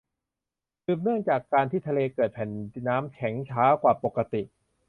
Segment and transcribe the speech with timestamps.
[0.85, 2.49] สืบเนื่องจากการที่ทะเลเกิดแผ่น
[2.87, 4.41] น้ำแข็งช้ากว่าปกติ